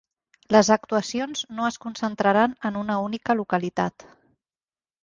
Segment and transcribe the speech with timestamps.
[0.55, 4.13] Les actuacions no es concentraran en una única localitat.